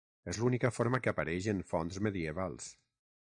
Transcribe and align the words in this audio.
És 0.31 0.37
l'única 0.43 0.71
forma 0.77 0.99
que 1.03 1.11
apareix 1.13 1.49
en 1.53 1.61
fonts 1.73 2.03
medievals. 2.09 2.71